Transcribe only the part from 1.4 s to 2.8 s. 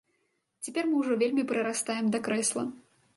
прырастаем да крэсла.